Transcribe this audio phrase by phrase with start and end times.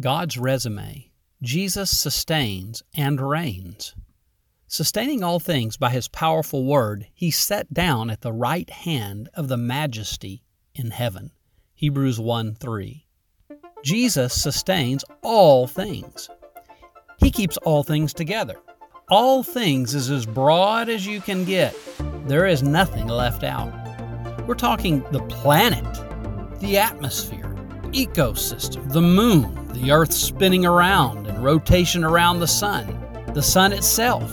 [0.00, 1.10] God's resume.
[1.42, 3.94] Jesus sustains and reigns.
[4.66, 9.48] Sustaining all things by his powerful word, he sat down at the right hand of
[9.48, 10.42] the majesty
[10.74, 11.30] in heaven.
[11.74, 13.06] Hebrews 1 3.
[13.84, 16.28] Jesus sustains all things.
[17.18, 18.56] He keeps all things together.
[19.08, 21.74] All things is as broad as you can get.
[22.26, 23.72] There is nothing left out.
[24.46, 25.84] We're talking the planet,
[26.60, 27.55] the atmosphere,
[27.92, 32.86] ecosystem, the moon, the Earth spinning around and rotation around the Sun,
[33.34, 34.30] the Sun itself,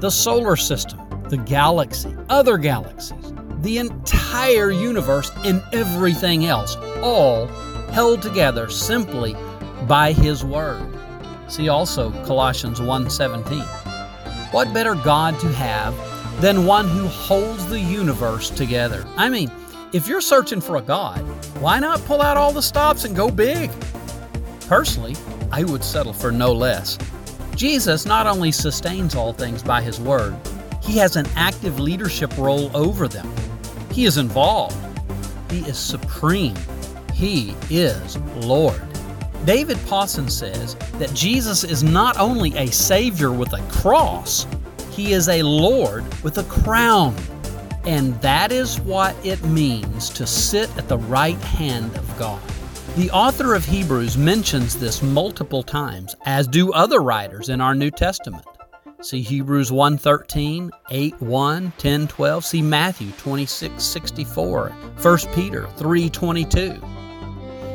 [0.00, 7.46] the solar system, the galaxy, other galaxies, the entire universe, and everything else, all
[7.92, 9.34] held together simply
[9.86, 10.86] by His Word.
[11.48, 13.64] See also Colossians 1:17.
[14.52, 15.94] What better God to have
[16.40, 19.06] than one who holds the universe together?
[19.16, 19.50] I mean,
[19.94, 21.20] if you're searching for a God,
[21.60, 23.70] why not pull out all the stops and go big?
[24.66, 25.14] Personally,
[25.52, 26.98] I would settle for no less.
[27.54, 30.36] Jesus not only sustains all things by his word,
[30.82, 33.32] he has an active leadership role over them.
[33.92, 34.76] He is involved.
[35.48, 36.56] He is supreme.
[37.12, 38.82] He is Lord.
[39.44, 44.44] David Pawson says that Jesus is not only a Savior with a cross,
[44.90, 47.14] he is a Lord with a crown.
[47.86, 52.40] And that is what it means to sit at the right hand of God.
[52.96, 57.90] The author of Hebrews mentions this multiple times, as do other writers in our New
[57.90, 58.46] Testament.
[59.02, 62.44] See Hebrews 1:13, 8, 1, 10, 12.
[62.44, 66.80] See Matthew 26, 64, 1 Peter 3:22.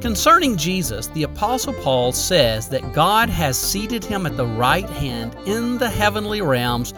[0.00, 5.36] Concerning Jesus, the Apostle Paul says that God has seated him at the right hand
[5.44, 6.94] in the heavenly realms,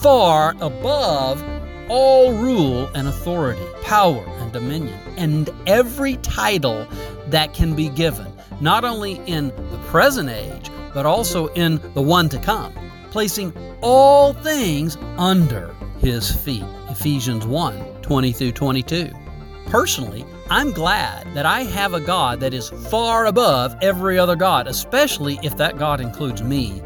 [0.00, 1.42] far above
[1.88, 6.86] all rule and authority, power and dominion, and every title
[7.28, 12.28] that can be given, not only in the present age, but also in the one
[12.28, 12.72] to come,
[13.10, 16.64] placing all things under his feet.
[16.88, 19.10] Ephesians 1 20 through 22.
[19.66, 24.66] Personally, I'm glad that I have a God that is far above every other God,
[24.68, 26.82] especially if that God includes me.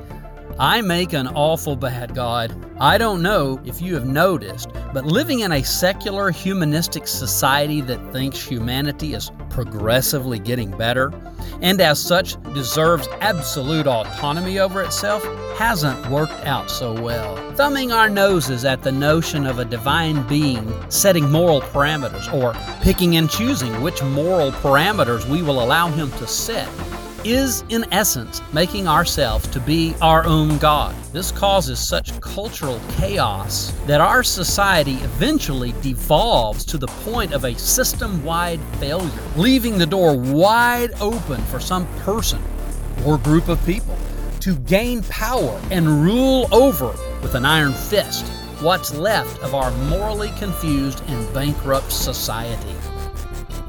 [0.61, 2.53] I make an awful bad God.
[2.81, 8.13] I don't know if you have noticed, but living in a secular humanistic society that
[8.13, 11.13] thinks humanity is progressively getting better,
[11.63, 15.23] and as such deserves absolute autonomy over itself,
[15.57, 17.37] hasn't worked out so well.
[17.53, 22.53] Thumbing our noses at the notion of a divine being setting moral parameters, or
[22.83, 26.69] picking and choosing which moral parameters we will allow him to set
[27.25, 30.95] is, in essence, making ourselves to be our own God.
[31.13, 37.59] This causes such cultural chaos that our society eventually devolves to the point of a
[37.59, 42.43] system wide failure, leaving the door wide open for some person
[43.05, 43.97] or group of people
[44.41, 46.89] to gain power and rule over
[47.23, 48.27] with an iron fist
[48.61, 52.75] what's left of our morally confused and bankrupt society.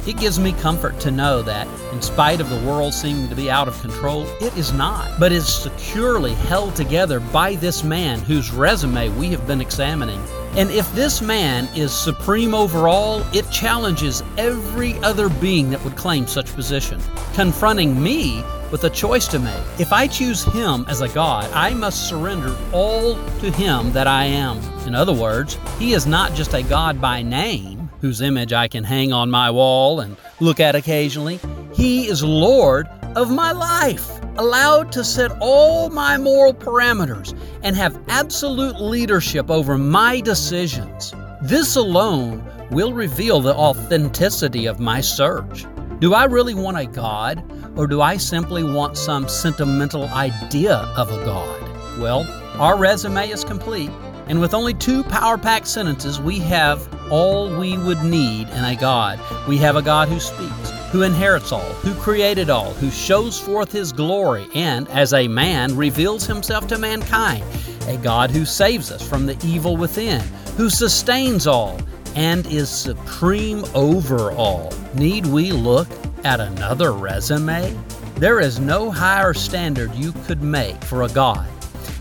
[0.10, 3.52] It gives me comfort to know that, in spite of the world seeming to be
[3.52, 8.52] out of control, it is not, but is securely held together by this man whose
[8.52, 10.20] resume we have been examining.
[10.58, 15.96] And if this man is supreme over all, it challenges every other being that would
[15.96, 17.00] claim such position,
[17.36, 19.64] confronting me with a choice to make.
[19.78, 24.26] If I choose him as a God, I must surrender all to him that I
[24.26, 24.58] am.
[24.88, 28.84] In other words, he is not just a God by name whose image I can
[28.84, 31.40] hang on my wall and look at occasionally.
[31.74, 38.00] He is Lord of my life, allowed to set all my moral parameters and have
[38.08, 41.14] absolute leadership over my decisions.
[41.42, 45.66] This alone will reveal the authenticity of my search.
[46.00, 47.44] Do I really want a God,
[47.78, 52.00] or do I simply want some sentimental idea of a God?
[52.00, 52.26] Well,
[52.62, 53.92] our resume is complete,
[54.30, 58.76] and with only two power packed sentences, we have all we would need in a
[58.76, 59.20] God.
[59.48, 63.72] We have a God who speaks, who inherits all, who created all, who shows forth
[63.72, 67.44] his glory, and as a man reveals himself to mankind.
[67.88, 70.22] A God who saves us from the evil within,
[70.56, 71.80] who sustains all,
[72.16, 74.72] and is supreme over all.
[74.94, 75.88] Need we look
[76.24, 77.76] at another resume?
[78.18, 81.48] There is no higher standard you could make for a God.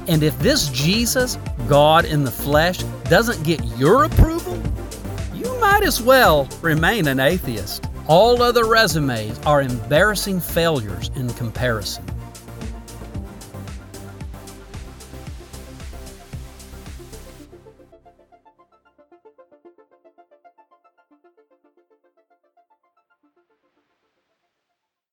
[0.09, 1.37] And if this Jesus,
[1.69, 2.79] God in the flesh,
[3.11, 4.61] doesn't get your approval,
[5.35, 7.85] you might as well remain an atheist.
[8.07, 12.05] All other resumes are embarrassing failures in comparison.